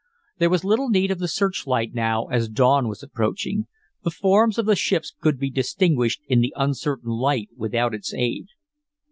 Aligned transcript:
There 0.39 0.49
was 0.49 0.63
little 0.63 0.89
need 0.89 1.11
of 1.11 1.19
the 1.19 1.27
searchlight 1.27 1.93
now, 1.93 2.25
as 2.29 2.49
dawn 2.49 2.87
was 2.87 3.03
approaching. 3.03 3.67
The 4.03 4.09
forms 4.09 4.57
of 4.57 4.65
the 4.65 4.75
ships 4.75 5.13
could 5.21 5.37
be 5.37 5.51
distinguished 5.51 6.21
in 6.27 6.41
the 6.41 6.53
uncertain 6.57 7.11
light 7.11 7.49
without 7.55 7.93
its 7.93 8.11
aid. 8.11 8.47